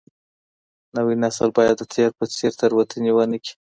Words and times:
نوی 0.95 1.15
نسل 1.23 1.49
بايد 1.55 1.75
د 1.79 1.83
تېر 1.93 2.09
په 2.17 2.25
څېر 2.35 2.51
تېروتني 2.59 3.11
ونه 3.13 3.37
کړي. 3.43 3.53